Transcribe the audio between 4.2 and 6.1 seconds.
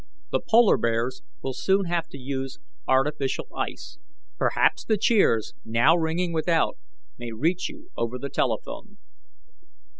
Perhaps the cheers now